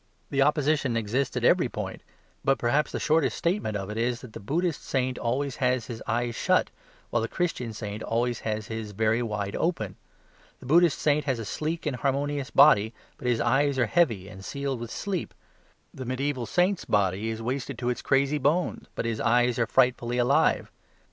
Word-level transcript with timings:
The 0.31 0.41
opposition 0.41 0.97
exists 0.97 1.37
at 1.37 1.43
every 1.43 1.69
point; 1.69 2.01
but 2.43 2.57
perhaps 2.57 2.91
the 2.91 2.99
shortest 2.99 3.37
statement 3.37 3.77
of 3.77 3.91
it 3.91 3.97
is 3.99 4.21
that 4.21 4.33
the 4.33 4.39
Buddhist 4.39 4.83
saint 4.83 5.19
always 5.19 5.57
has 5.57 5.85
his 5.85 6.01
eyes 6.07 6.33
shut, 6.33 6.71
while 7.11 7.21
the 7.21 7.27
Christian 7.27 7.71
saint 7.71 8.01
always 8.01 8.39
has 8.39 8.65
them 8.69 8.83
very 8.93 9.21
wide 9.21 9.55
open. 9.55 9.97
The 10.59 10.65
Buddhist 10.65 10.97
saint 10.97 11.25
has 11.25 11.37
a 11.37 11.45
sleek 11.45 11.85
and 11.85 11.97
harmonious 11.97 12.49
body, 12.49 12.95
but 13.19 13.27
his 13.27 13.39
eyes 13.39 13.77
are 13.77 13.85
heavy 13.85 14.27
and 14.27 14.43
sealed 14.43 14.79
with 14.79 14.89
sleep. 14.89 15.35
The 15.93 16.05
mediaeval 16.05 16.47
saint's 16.47 16.83
body 16.83 17.29
is 17.29 17.39
wasted 17.43 17.77
to 17.77 17.89
its 17.89 18.01
crazy 18.01 18.39
bones, 18.39 18.87
but 18.95 19.05
his 19.05 19.21
eyes 19.21 19.59
are 19.59 19.67
frightfully 19.67 20.17
alive. 20.17 20.71